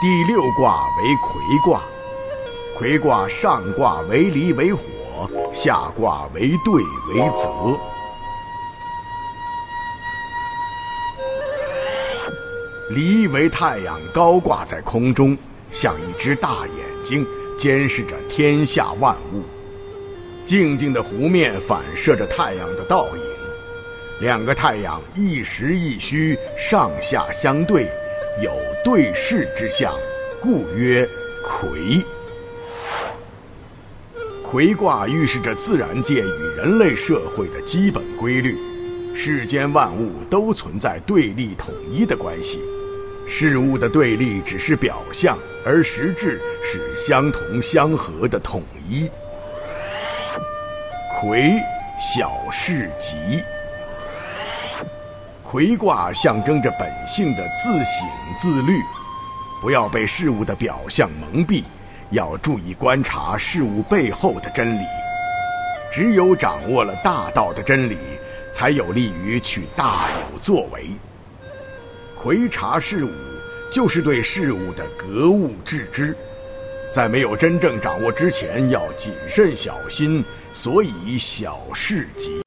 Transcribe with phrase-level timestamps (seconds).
[0.00, 1.82] 第六卦为魁卦，
[2.74, 4.80] 魁卦上卦为离为火，
[5.52, 7.50] 下卦为兑为泽。
[12.88, 15.36] 离为太阳高挂在空中，
[15.70, 17.26] 像一只大眼睛，
[17.58, 19.42] 监视着天下万物。
[20.46, 23.22] 静静的湖面反射着太阳的倒影，
[24.20, 27.86] 两个太阳一实一虚，上下相对，
[28.42, 28.50] 有
[28.82, 29.92] 对视之象，
[30.40, 31.06] 故曰
[31.44, 32.02] 魁。
[34.42, 38.56] 魁卦预示着自然界与人类社会的基本规律，
[39.14, 42.60] 世间万物都存在对立统一的关系。
[43.28, 49.06] 事物的对立只是表象，而实质是相同相合的统一。
[51.20, 51.52] 魁，
[52.00, 53.42] 小事吉。
[55.50, 58.06] 魁卦象征着本性的自省
[58.38, 58.80] 自律，
[59.60, 61.64] 不要被事物的表象蒙蔽，
[62.10, 64.84] 要注意观察事物背后的真理。
[65.90, 67.98] 只有掌握了大道的真理，
[68.52, 70.86] 才有利于去大有作为。
[72.16, 73.10] 魁察事物，
[73.72, 76.16] 就是对事物的格物致知，
[76.94, 82.40] 在没有真正掌握之前，要谨慎小心，所以小事急。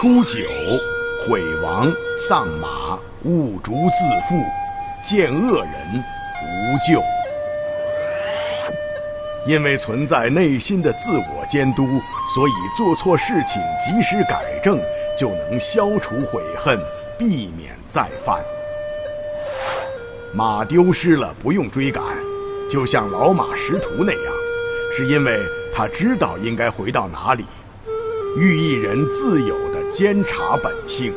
[0.00, 0.38] 初九，
[1.26, 1.92] 毁亡
[2.28, 4.40] 丧马，误竹自负，
[5.02, 5.72] 见恶人
[6.44, 7.02] 无咎。
[9.44, 11.84] 因为存在内心的自我监督，
[12.32, 14.78] 所以做错事情及时改正，
[15.18, 16.78] 就能消除悔恨，
[17.18, 18.40] 避免再犯。
[20.32, 22.04] 马丢失了不用追赶，
[22.70, 24.32] 就像老马识途那样，
[24.96, 25.40] 是因为
[25.74, 27.44] 他知道应该回到哪里，
[28.36, 29.56] 寓意人自有
[29.92, 31.12] 监察本性。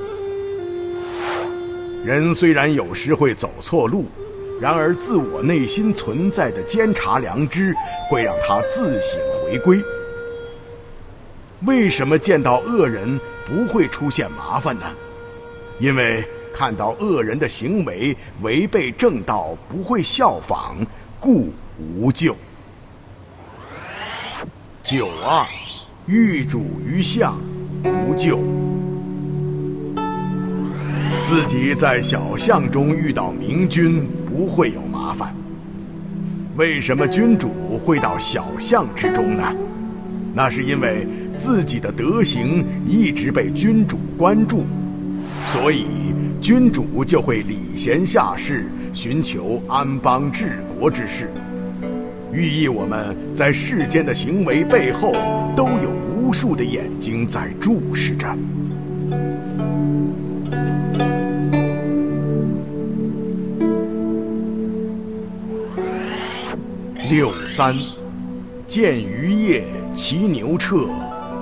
[2.03, 4.05] 人虽然有时会走错路。
[4.59, 7.73] 然而，自我内心存在的监察良知，
[8.07, 9.81] 会让他自省回归。
[11.65, 14.85] 为什么见到恶人不会出现麻烦呢？
[15.79, 16.23] 因为
[16.53, 20.85] 看到恶人的行为违背正道，不会效仿，
[21.19, 22.35] 故无咎。
[24.83, 25.43] 九二，
[26.05, 27.35] 遇主于相，
[27.83, 28.37] 无咎。
[31.21, 35.33] 自己在小巷中遇到明君，不会有麻烦。
[36.57, 37.51] 为什么君主
[37.85, 39.43] 会到小巷之中呢？
[40.33, 44.65] 那是因为自己的德行一直被君主关注，
[45.45, 45.85] 所以
[46.41, 51.29] 君主就会礼贤下士，寻求安邦治国之事，
[52.33, 55.13] 寓意我们在世间的行为背后
[55.55, 58.35] 都有无数的眼睛在注视着。
[67.09, 67.75] 六三，
[68.65, 70.87] 见鱼夜骑牛彻，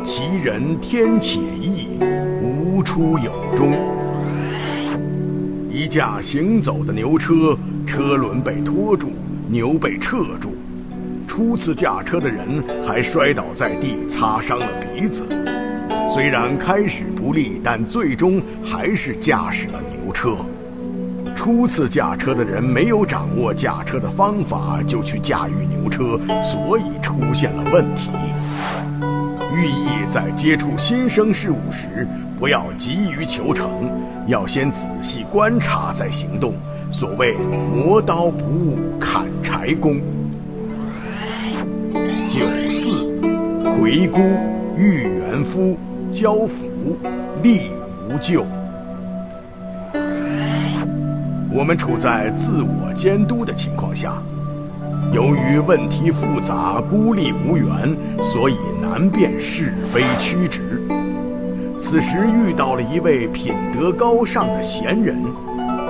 [0.03, 2.00] 其人天且异，
[2.42, 3.78] 无出有终。
[5.69, 7.56] 一架行走的牛车，
[7.86, 9.12] 车轮被拖住，
[9.48, 10.56] 牛被掣住。
[11.28, 15.24] 初次驾车的人还摔倒在地，擦伤了鼻子。
[16.12, 20.38] 虽然开始不利，但最终还是驾驶了牛车。
[21.36, 28.09] 初次驾车的人没有掌握驾车的方法，就去驾驭牛车，所以出现了问题。
[29.56, 32.08] 寓意在接触新生事物时，
[32.40, 33.69] 不要急于求成，
[34.25, 36.56] 要先仔细观察再行动。
[36.90, 37.36] 所谓
[37.72, 40.02] 磨刀不误砍柴工。
[42.28, 42.90] 九四，
[43.64, 44.19] 魁孤，
[44.75, 45.78] 遇元夫，
[46.12, 46.97] 交福，
[47.44, 47.70] 利
[48.09, 48.46] 无咎。
[51.52, 54.14] 我们处在自我监督的情况下，
[55.14, 60.81] 由于问题复杂、孤立无援，所以难辨是非曲直。
[61.78, 65.22] 此时遇到了一位品德高尚的贤人，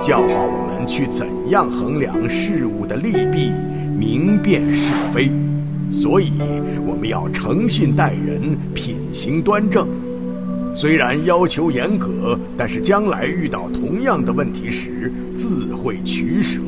[0.02, 3.50] 教化我们去怎样衡量事物的利弊，
[3.98, 5.30] 明辨是非。
[5.90, 6.32] 所以
[6.86, 9.88] 我们要诚信待人，品行端正。
[10.72, 16.60] 虽然要求严格，但是将来遇到同样的问题时，自会取舍。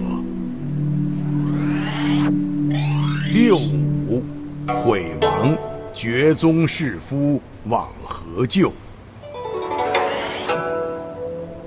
[3.33, 4.23] 六五，
[4.69, 5.57] 悔亡，
[5.95, 8.73] 绝宗弑夫，往何咎？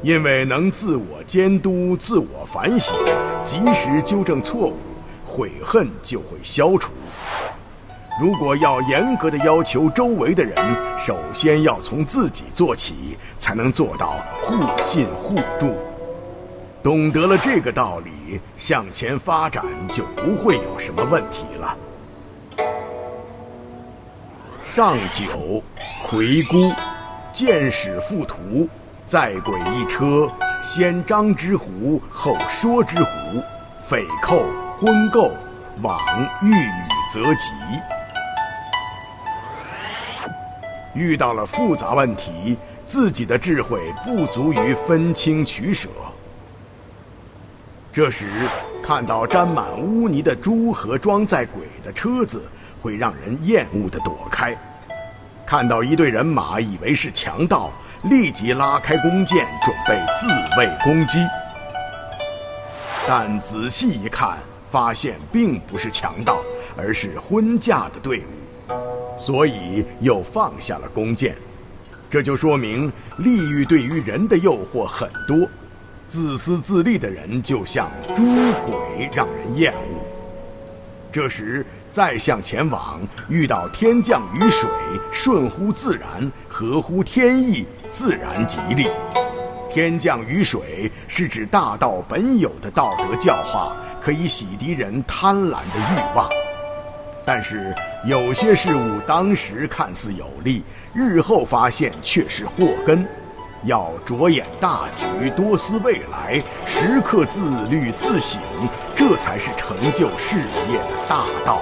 [0.03, 2.93] 因为能自我监督、自我反省，
[3.43, 4.77] 及时纠正错误，
[5.25, 6.91] 悔恨就会消除。
[8.17, 10.55] 如果要严格的要求周围的人，
[10.97, 15.75] 首先要从自己做起，才能做到互信互助。
[16.81, 21.75] 懂得了这个道理，向前发展就不会有什么问题了。
[24.61, 25.61] 上九，
[26.07, 26.71] 魁孤，
[27.33, 28.69] 见使附图，
[29.05, 30.29] 在轨一车，
[30.61, 33.43] 先张之狐，后说之狐，
[33.77, 34.41] 匪寇
[34.77, 35.31] 昏垢，
[35.81, 35.99] 往
[36.41, 37.51] 欲与则吉。
[40.95, 45.89] 遇到了复杂问题，自己的智慧不足以分清取舍。
[47.91, 48.25] 这时，
[48.81, 52.43] 看到沾满污泥的猪和装载鬼的车子，
[52.81, 54.53] 会让人厌恶地躲开；
[55.45, 57.71] 看到一队人马，以为是强盗，
[58.03, 60.27] 立即拉开弓箭，准备自
[60.57, 61.19] 卫攻击。
[63.07, 64.37] 但仔细一看，
[64.69, 66.39] 发现并不是强盗，
[66.75, 68.44] 而是婚嫁的队伍。
[69.17, 71.35] 所以又放下了弓箭，
[72.09, 75.47] 这就说明利欲对于人的诱惑很多，
[76.05, 78.23] 自私自利的人就像猪
[78.65, 80.05] 鬼，让人厌恶。
[81.11, 84.69] 这时再向前往，遇到天降雨水，
[85.11, 88.89] 顺乎自然，合乎天意，自然吉利。
[89.69, 96.29] 天降雨水是指大道本有的道德教化，可以洗涤人贪婪的欲望。
[97.25, 97.73] 但是
[98.05, 100.63] 有些事物当时看似有利，
[100.93, 103.05] 日后发现却是祸根，
[103.63, 108.39] 要着眼大局，多思未来，时刻自律自省，
[108.93, 110.37] 这才是成就事
[110.69, 111.61] 业的大道。